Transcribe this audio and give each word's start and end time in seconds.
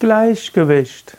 Gleichgewicht. 0.00 1.16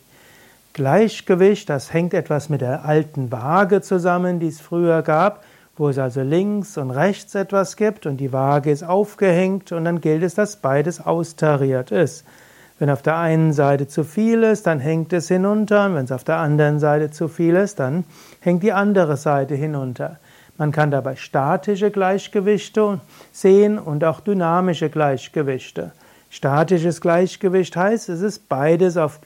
Gleichgewicht, 0.74 1.70
das 1.70 1.94
hängt 1.94 2.12
etwas 2.12 2.50
mit 2.50 2.60
der 2.60 2.84
alten 2.84 3.32
Waage 3.32 3.80
zusammen, 3.80 4.40
die 4.40 4.48
es 4.48 4.60
früher 4.60 5.00
gab 5.00 5.42
wo 5.78 5.88
es 5.88 5.98
also 5.98 6.22
links 6.22 6.76
und 6.76 6.90
rechts 6.90 7.34
etwas 7.34 7.76
gibt 7.76 8.06
und 8.06 8.18
die 8.18 8.32
Waage 8.32 8.70
ist 8.70 8.82
aufgehängt 8.82 9.72
und 9.72 9.84
dann 9.84 10.00
gilt 10.00 10.22
es, 10.22 10.34
dass 10.34 10.56
beides 10.56 11.04
austariert 11.04 11.90
ist. 11.90 12.24
Wenn 12.78 12.90
auf 12.90 13.02
der 13.02 13.16
einen 13.16 13.52
Seite 13.52 13.88
zu 13.88 14.04
viel 14.04 14.42
ist, 14.42 14.66
dann 14.66 14.78
hängt 14.78 15.12
es 15.12 15.28
hinunter 15.28 15.86
und 15.86 15.94
wenn 15.94 16.04
es 16.04 16.12
auf 16.12 16.24
der 16.24 16.36
anderen 16.36 16.78
Seite 16.78 17.10
zu 17.10 17.28
viel 17.28 17.56
ist, 17.56 17.80
dann 17.80 18.04
hängt 18.40 18.62
die 18.62 18.72
andere 18.72 19.16
Seite 19.16 19.54
hinunter. 19.54 20.18
Man 20.56 20.72
kann 20.72 20.90
dabei 20.90 21.16
statische 21.16 21.90
Gleichgewichte 21.90 23.00
sehen 23.32 23.78
und 23.78 24.04
auch 24.04 24.20
dynamische 24.20 24.90
Gleichgewichte. 24.90 25.92
Statisches 26.30 27.00
Gleichgewicht 27.00 27.76
heißt, 27.76 28.08
es 28.10 28.20
ist 28.20 28.48
beides 28.48 28.96
auf, 28.96 29.20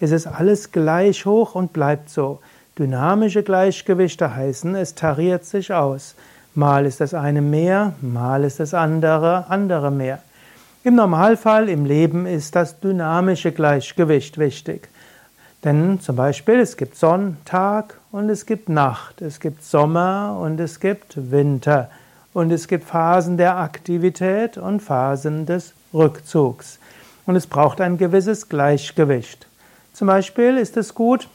es 0.00 0.10
ist 0.10 0.26
alles 0.26 0.72
gleich 0.72 1.26
hoch 1.26 1.54
und 1.54 1.72
bleibt 1.72 2.08
so. 2.08 2.40
Dynamische 2.78 3.42
Gleichgewichte 3.42 4.36
heißen, 4.36 4.76
es 4.76 4.94
tariert 4.94 5.44
sich 5.44 5.72
aus. 5.72 6.14
Mal 6.54 6.86
ist 6.86 7.00
das 7.00 7.12
eine 7.12 7.42
mehr, 7.42 7.94
mal 8.00 8.44
ist 8.44 8.60
das 8.60 8.72
andere 8.72 9.46
andere 9.48 9.90
mehr. 9.90 10.20
Im 10.84 10.94
Normalfall 10.94 11.68
im 11.68 11.84
Leben 11.84 12.24
ist 12.24 12.54
das 12.54 12.78
dynamische 12.78 13.50
Gleichgewicht 13.50 14.38
wichtig. 14.38 14.88
Denn 15.64 16.00
zum 16.00 16.14
Beispiel 16.14 16.60
es 16.60 16.76
gibt 16.76 16.96
Sonntag 16.96 17.98
und 18.12 18.30
es 18.30 18.46
gibt 18.46 18.68
Nacht, 18.68 19.22
es 19.22 19.40
gibt 19.40 19.64
Sommer 19.64 20.38
und 20.40 20.60
es 20.60 20.78
gibt 20.78 21.32
Winter 21.32 21.90
und 22.32 22.52
es 22.52 22.68
gibt 22.68 22.84
Phasen 22.84 23.36
der 23.38 23.56
Aktivität 23.56 24.56
und 24.56 24.80
Phasen 24.80 25.46
des 25.46 25.74
Rückzugs. 25.92 26.78
Und 27.26 27.34
es 27.34 27.48
braucht 27.48 27.80
ein 27.80 27.98
gewisses 27.98 28.48
Gleichgewicht. 28.48 29.48
Zum 29.92 30.06
Beispiel 30.06 30.56
ist 30.58 30.76
es 30.76 30.94
gut, 30.94 31.28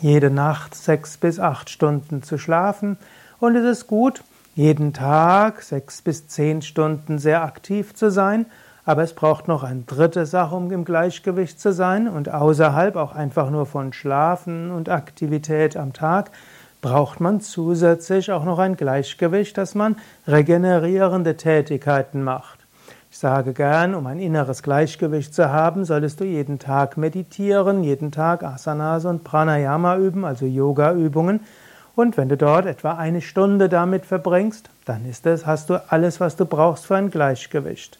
jede 0.00 0.30
Nacht 0.30 0.74
sechs 0.74 1.16
bis 1.16 1.38
acht 1.38 1.70
Stunden 1.70 2.22
zu 2.22 2.38
schlafen. 2.38 2.96
Und 3.38 3.56
es 3.56 3.64
ist 3.64 3.86
gut, 3.86 4.22
jeden 4.54 4.92
Tag 4.92 5.62
sechs 5.62 6.02
bis 6.02 6.28
zehn 6.28 6.62
Stunden 6.62 7.18
sehr 7.18 7.42
aktiv 7.42 7.94
zu 7.94 8.10
sein, 8.10 8.46
aber 8.84 9.02
es 9.02 9.14
braucht 9.14 9.48
noch 9.48 9.62
eine 9.62 9.82
dritte 9.82 10.26
Sache, 10.26 10.54
um 10.54 10.70
im 10.72 10.84
Gleichgewicht 10.84 11.60
zu 11.60 11.72
sein. 11.72 12.08
Und 12.08 12.28
außerhalb 12.32 12.96
auch 12.96 13.14
einfach 13.14 13.50
nur 13.50 13.66
von 13.66 13.92
Schlafen 13.92 14.70
und 14.70 14.88
Aktivität 14.88 15.76
am 15.76 15.92
Tag 15.92 16.30
braucht 16.80 17.20
man 17.20 17.40
zusätzlich 17.40 18.32
auch 18.32 18.44
noch 18.44 18.58
ein 18.58 18.76
Gleichgewicht, 18.76 19.56
dass 19.56 19.74
man 19.74 19.96
regenerierende 20.26 21.36
Tätigkeiten 21.36 22.24
macht. 22.24 22.61
Ich 23.12 23.18
sage 23.18 23.52
gern, 23.52 23.94
um 23.94 24.06
ein 24.06 24.18
inneres 24.18 24.62
Gleichgewicht 24.62 25.34
zu 25.34 25.52
haben, 25.52 25.84
solltest 25.84 26.20
du 26.20 26.24
jeden 26.24 26.58
Tag 26.58 26.96
meditieren, 26.96 27.84
jeden 27.84 28.10
Tag 28.10 28.42
Asanas 28.42 29.04
und 29.04 29.22
Pranayama 29.22 29.98
üben, 29.98 30.24
also 30.24 30.46
Yoga-Übungen. 30.46 31.40
Und 31.94 32.16
wenn 32.16 32.30
du 32.30 32.38
dort 32.38 32.64
etwa 32.64 32.94
eine 32.94 33.20
Stunde 33.20 33.68
damit 33.68 34.06
verbringst, 34.06 34.70
dann 34.86 35.04
ist 35.04 35.26
es, 35.26 35.44
hast 35.44 35.68
du 35.68 35.74
alles, 35.90 36.20
was 36.20 36.36
du 36.36 36.46
brauchst 36.46 36.86
für 36.86 36.96
ein 36.96 37.10
Gleichgewicht. 37.10 37.98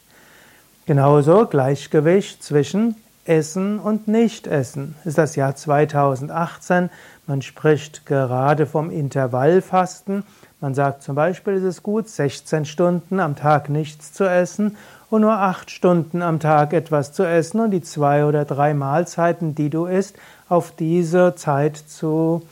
Genauso 0.87 1.45
Gleichgewicht 1.45 2.43
zwischen 2.43 2.97
Essen 3.27 3.81
und 3.81 4.09
Nichtessen. 4.09 4.95
Ist 5.05 5.19
das 5.19 5.37
Jahr 5.37 5.55
2018. 5.55 6.89
Man 7.27 7.43
spricht 7.43 8.07
gerade 8.07 8.65
vom 8.65 8.91
Intervallfasten. 8.91 10.25
Man 10.63 10.75
sagt 10.75 11.03
zum 11.03 11.17
Beispiel, 11.17 11.55
es 11.55 11.65
ist 11.65 11.83
gut, 11.83 12.09
16 12.09 12.67
Stunden 12.67 13.19
am 13.19 13.35
Tag 13.35 13.69
nichts 13.69 14.13
zu 14.13 14.31
essen 14.31 14.77
und 15.11 15.23
nur 15.23 15.33
acht 15.33 15.73
Stunden 15.73 16.23
am 16.23 16.39
Tag 16.39 16.73
etwas 16.73 17.13
zu 17.13 17.25
essen 17.25 17.59
und 17.59 17.73
die 17.73 17.83
zwei 17.83 18.25
oder 18.27 18.45
drei 18.45 18.73
Mahlzeiten, 18.73 19.57
die 19.57 19.71
du 19.71 19.87
isst, 19.87 20.15
auf 20.49 20.71
diese 20.71 21.35
Zeit 21.35 21.77
zu, 21.77 22.43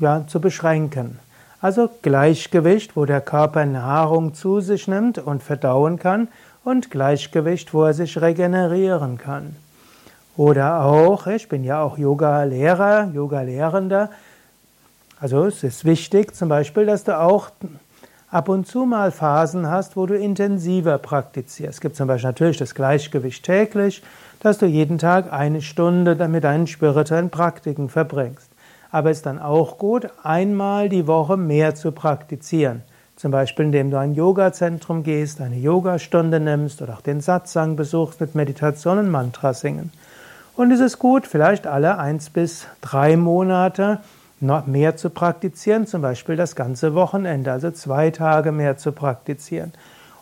ja, 0.00 0.24
zu 0.26 0.40
beschränken. 0.40 1.20
Also 1.60 1.88
Gleichgewicht, 2.02 2.96
wo 2.96 3.04
der 3.04 3.20
Körper 3.20 3.64
Nahrung 3.66 4.34
zu 4.34 4.58
sich 4.58 4.88
nimmt 4.88 5.18
und 5.18 5.40
verdauen 5.40 6.00
kann 6.00 6.26
und 6.64 6.90
Gleichgewicht, 6.90 7.72
wo 7.72 7.84
er 7.84 7.94
sich 7.94 8.20
regenerieren 8.20 9.16
kann. 9.16 9.54
Oder 10.36 10.84
auch, 10.84 11.28
ich 11.28 11.48
bin 11.48 11.62
ja 11.62 11.82
auch 11.82 11.98
Yoga-Lehrer, 11.98 13.12
Yoga-Lehrender, 13.14 14.10
also 15.20 15.46
es 15.46 15.64
ist 15.64 15.84
wichtig 15.84 16.34
zum 16.34 16.48
Beispiel, 16.48 16.86
dass 16.86 17.04
du 17.04 17.18
auch 17.18 17.50
ab 18.30 18.48
und 18.48 18.66
zu 18.66 18.84
mal 18.84 19.10
Phasen 19.10 19.68
hast, 19.68 19.96
wo 19.96 20.06
du 20.06 20.16
intensiver 20.16 20.98
praktizierst. 20.98 21.74
Es 21.74 21.80
gibt 21.80 21.96
zum 21.96 22.08
Beispiel 22.08 22.28
natürlich 22.28 22.58
das 22.58 22.74
Gleichgewicht 22.74 23.44
täglich, 23.44 24.02
dass 24.40 24.58
du 24.58 24.66
jeden 24.66 24.98
Tag 24.98 25.32
eine 25.32 25.62
Stunde 25.62 26.28
mit 26.28 26.44
deinen 26.44 26.66
spirituellen 26.66 27.30
Praktiken 27.30 27.88
verbringst. 27.88 28.50
Aber 28.90 29.10
es 29.10 29.18
ist 29.18 29.26
dann 29.26 29.38
auch 29.38 29.78
gut, 29.78 30.08
einmal 30.22 30.88
die 30.88 31.06
Woche 31.06 31.36
mehr 31.36 31.74
zu 31.74 31.92
praktizieren. 31.92 32.82
Zum 33.16 33.32
Beispiel, 33.32 33.66
indem 33.66 33.90
du 33.90 33.98
ein 33.98 34.14
Yoga-Zentrum 34.14 35.02
gehst, 35.02 35.40
eine 35.40 35.56
Yogastunde 35.56 36.38
nimmst 36.38 36.80
oder 36.80 36.94
auch 36.94 37.00
den 37.00 37.20
Satsang 37.20 37.74
besuchst 37.74 38.20
mit 38.20 38.36
Meditation 38.36 38.98
und 38.98 39.10
Mantra 39.10 39.52
singen. 39.52 39.90
Und 40.54 40.70
es 40.70 40.80
ist 40.80 40.98
gut, 40.98 41.26
vielleicht 41.26 41.66
alle 41.66 41.98
eins 41.98 42.30
bis 42.30 42.66
drei 42.80 43.16
Monate 43.16 43.98
noch 44.40 44.66
mehr 44.66 44.96
zu 44.96 45.10
praktizieren, 45.10 45.86
zum 45.86 46.02
Beispiel 46.02 46.36
das 46.36 46.54
ganze 46.56 46.94
Wochenende, 46.94 47.52
also 47.52 47.70
zwei 47.70 48.10
Tage 48.10 48.52
mehr 48.52 48.76
zu 48.76 48.92
praktizieren. 48.92 49.72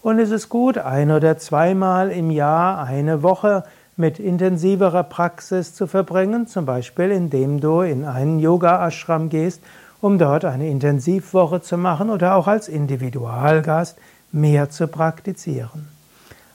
Und 0.02 0.18
es 0.18 0.30
ist 0.30 0.48
gut, 0.48 0.78
ein 0.78 1.10
oder 1.10 1.36
zweimal 1.38 2.10
im 2.10 2.30
Jahr 2.30 2.84
eine 2.84 3.22
Woche 3.22 3.64
mit 3.96 4.18
intensiverer 4.18 5.02
Praxis 5.02 5.74
zu 5.74 5.86
verbringen, 5.86 6.46
zum 6.46 6.66
Beispiel 6.66 7.10
indem 7.10 7.60
du 7.60 7.80
in 7.80 8.04
einen 8.04 8.38
Yoga-Ashram 8.38 9.30
gehst, 9.30 9.62
um 10.00 10.18
dort 10.18 10.44
eine 10.44 10.68
Intensivwoche 10.68 11.62
zu 11.62 11.78
machen 11.78 12.10
oder 12.10 12.36
auch 12.36 12.46
als 12.46 12.68
Individualgast 12.68 13.98
mehr 14.32 14.70
zu 14.70 14.86
praktizieren. 14.86 15.88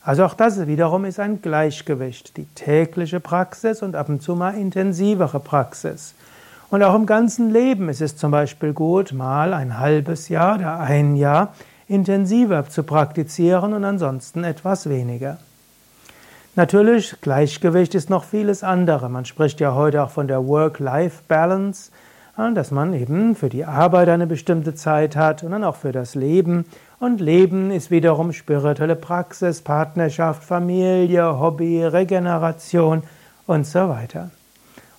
Also 0.04 0.26
auch 0.26 0.34
das 0.34 0.66
wiederum 0.68 1.06
ist 1.06 1.20
ein 1.20 1.42
Gleichgewicht, 1.42 2.38
die 2.38 2.46
tägliche 2.56 3.20
Praxis 3.20 3.82
und 3.82 3.96
ab 3.96 4.10
und 4.10 4.22
zu 4.22 4.36
mal 4.36 4.52
intensivere 4.52 5.40
Praxis. 5.40 6.16
Und 6.72 6.84
auch 6.84 6.96
im 6.96 7.06
ganzen 7.06 7.50
Leben 7.50 7.90
ist 7.90 8.00
es 8.00 8.16
zum 8.16 8.32
Beispiel 8.32 8.72
gut, 8.72 9.12
mal 9.12 9.54
ein 9.54 9.78
halbes 9.78 10.30
Jahr 10.30 10.56
oder 10.56 10.80
ein 10.80 11.18
Jahr 11.18 11.54
intensiver 11.90 12.70
zu 12.70 12.84
praktizieren 12.84 13.74
und 13.74 13.84
ansonsten 13.84 14.46
etwas 14.46 14.88
weniger. 14.88 15.38
Natürlich, 16.56 17.20
Gleichgewicht 17.20 17.94
ist 17.94 18.10
noch 18.10 18.24
vieles 18.24 18.64
andere. 18.64 19.10
Man 19.10 19.26
spricht 19.26 19.60
ja 19.60 19.76
heute 19.76 20.02
auch 20.02 20.12
von 20.12 20.30
der 20.30 20.48
Work-Life-Balance, 20.48 21.92
dass 22.56 22.72
man 22.72 22.94
eben 22.94 23.36
für 23.36 23.50
die 23.50 23.66
Arbeit 23.66 24.08
eine 24.08 24.26
bestimmte 24.26 24.74
Zeit 24.74 25.18
hat 25.18 25.44
und 25.44 25.52
dann 25.52 25.66
auch 25.66 25.76
für 25.76 25.92
das 25.92 26.16
Leben. 26.16 26.66
Und 27.02 27.20
Leben 27.20 27.72
ist 27.72 27.92
wiederum 27.92 28.32
spirituelle 28.32 28.96
Praxis, 28.96 29.62
Partnerschaft, 29.62 30.42
Familie, 30.42 31.38
Hobby, 31.38 31.84
Regeneration 31.84 33.04
und 33.46 33.68
so 33.68 33.90
weiter. 33.90 34.32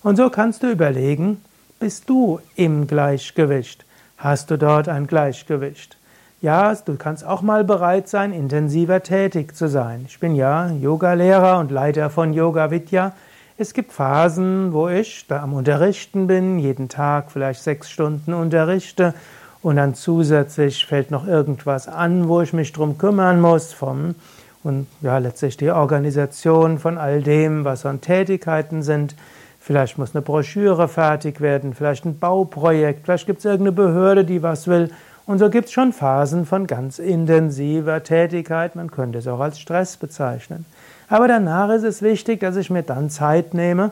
Und 0.03 0.17
so 0.17 0.29
kannst 0.29 0.61
du 0.61 0.69
überlegen, 0.69 1.41
bist 1.83 2.09
du 2.09 2.39
im 2.55 2.87
Gleichgewicht? 2.87 3.83
Hast 4.15 4.49
du 4.49 4.57
dort 4.57 4.87
ein 4.87 5.05
Gleichgewicht? 5.05 5.97
Ja, 6.39 6.73
du 6.75 6.95
kannst 6.95 7.25
auch 7.25 7.41
mal 7.41 7.65
bereit 7.65 8.07
sein, 8.07 8.31
intensiver 8.31 9.03
tätig 9.03 9.53
zu 9.53 9.67
sein. 9.67 10.05
Ich 10.07 10.17
bin 10.17 10.33
ja 10.33 10.71
Yogalehrer 10.71 11.59
und 11.59 11.71
Leiter 11.71 12.09
von 12.09 12.31
Yoga 12.31 12.71
Vidya. 12.71 13.11
Es 13.57 13.73
gibt 13.73 13.91
Phasen, 13.91 14.71
wo 14.71 14.87
ich 14.87 15.27
da 15.27 15.43
am 15.43 15.51
Unterrichten 15.51 16.25
bin, 16.25 16.57
jeden 16.57 16.87
Tag 16.87 17.31
vielleicht 17.33 17.61
sechs 17.61 17.89
Stunden 17.89 18.33
unterrichte 18.33 19.13
und 19.61 19.75
dann 19.75 19.93
zusätzlich 19.93 20.85
fällt 20.85 21.11
noch 21.11 21.27
irgendwas 21.27 21.89
an, 21.89 22.29
wo 22.29 22.39
ich 22.39 22.53
mich 22.53 22.71
drum 22.71 22.97
kümmern 22.97 23.41
muss, 23.41 23.73
vom 23.73 24.15
und 24.63 24.87
ja, 25.01 25.17
letztlich 25.17 25.57
die 25.57 25.71
Organisation 25.71 26.79
von 26.79 26.97
all 26.97 27.21
dem, 27.21 27.65
was 27.65 27.85
an 27.85 27.99
Tätigkeiten 27.99 28.83
sind. 28.83 29.17
Vielleicht 29.65 29.97
muss 29.97 30.13
eine 30.13 30.21
Broschüre 30.21 30.89
fertig 30.89 31.39
werden, 31.39 31.73
vielleicht 31.73 32.03
ein 32.03 32.19
Bauprojekt, 32.19 33.05
vielleicht 33.05 33.25
gibt 33.25 33.39
es 33.39 33.45
irgendeine 33.45 33.71
Behörde, 33.71 34.25
die 34.25 34.43
was 34.43 34.67
will. 34.67 34.91
Und 35.25 35.39
so 35.39 35.49
gibt 35.49 35.67
es 35.67 35.71
schon 35.71 35.93
Phasen 35.93 36.45
von 36.45 36.67
ganz 36.67 36.99
intensiver 36.99 38.03
Tätigkeit. 38.03 38.75
Man 38.75 38.91
könnte 38.91 39.19
es 39.19 39.27
auch 39.27 39.39
als 39.39 39.57
Stress 39.61 39.95
bezeichnen. 39.95 40.65
Aber 41.07 41.29
danach 41.29 41.69
ist 41.69 41.83
es 41.83 42.01
wichtig, 42.01 42.41
dass 42.41 42.57
ich 42.57 42.69
mir 42.69 42.83
dann 42.83 43.09
Zeit 43.09 43.53
nehme, 43.53 43.91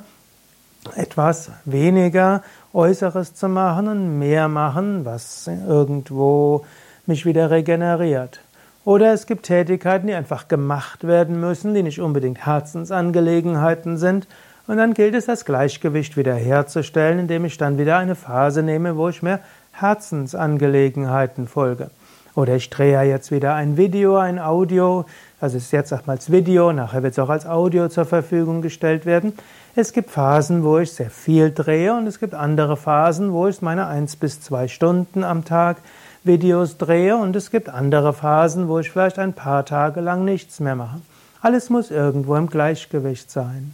etwas 0.97 1.51
weniger 1.63 2.43
Äußeres 2.73 3.33
zu 3.33 3.47
machen 3.47 3.87
und 3.87 4.19
mehr 4.19 4.49
machen, 4.49 5.05
was 5.05 5.47
irgendwo 5.47 6.65
mich 7.05 7.25
wieder 7.25 7.49
regeneriert. 7.49 8.41
Oder 8.83 9.13
es 9.13 9.25
gibt 9.25 9.45
Tätigkeiten, 9.45 10.07
die 10.07 10.15
einfach 10.15 10.49
gemacht 10.49 11.07
werden 11.07 11.39
müssen, 11.39 11.73
die 11.73 11.83
nicht 11.83 12.01
unbedingt 12.01 12.45
Herzensangelegenheiten 12.45 13.95
sind. 13.95 14.27
Und 14.67 14.77
dann 14.77 14.93
gilt 14.93 15.15
es, 15.15 15.25
das 15.25 15.45
Gleichgewicht 15.45 16.17
wieder 16.17 16.35
herzustellen, 16.35 17.19
indem 17.19 17.45
ich 17.45 17.57
dann 17.57 17.77
wieder 17.77 17.97
eine 17.97 18.15
Phase 18.15 18.63
nehme, 18.63 18.95
wo 18.95 19.09
ich 19.09 19.21
mehr 19.21 19.39
Herzensangelegenheiten 19.71 21.47
folge. 21.47 21.89
Oder 22.35 22.55
ich 22.55 22.69
drehe 22.69 22.93
ja 22.93 23.03
jetzt 23.03 23.31
wieder 23.31 23.55
ein 23.55 23.75
Video, 23.75 24.17
ein 24.17 24.39
Audio, 24.39 25.05
also 25.41 25.57
es 25.57 25.63
ist 25.63 25.71
jetzt 25.71 25.91
auch 25.91 26.05
mal 26.05 26.13
als 26.13 26.31
Video, 26.31 26.71
nachher 26.71 27.03
wird 27.03 27.13
es 27.13 27.19
auch 27.19 27.29
als 27.29 27.45
Audio 27.45 27.89
zur 27.89 28.05
Verfügung 28.05 28.61
gestellt 28.61 29.05
werden. 29.05 29.33
Es 29.75 29.91
gibt 29.91 30.11
Phasen, 30.11 30.63
wo 30.63 30.77
ich 30.77 30.93
sehr 30.93 31.09
viel 31.09 31.51
drehe 31.51 31.93
und 31.93 32.07
es 32.07 32.19
gibt 32.19 32.33
andere 32.33 32.77
Phasen, 32.77 33.33
wo 33.33 33.47
ich 33.47 33.61
meine 33.61 33.87
eins 33.87 34.15
bis 34.15 34.39
zwei 34.39 34.67
Stunden 34.67 35.23
am 35.23 35.43
Tag 35.43 35.77
Videos 36.23 36.77
drehe 36.77 37.17
und 37.17 37.35
es 37.35 37.51
gibt 37.51 37.67
andere 37.67 38.13
Phasen, 38.13 38.67
wo 38.67 38.79
ich 38.79 38.91
vielleicht 38.91 39.17
ein 39.17 39.33
paar 39.33 39.65
Tage 39.65 39.99
lang 39.99 40.23
nichts 40.23 40.59
mehr 40.59 40.75
mache. 40.75 41.01
Alles 41.41 41.69
muss 41.69 41.89
irgendwo 41.89 42.35
im 42.35 42.47
Gleichgewicht 42.47 43.31
sein. 43.31 43.73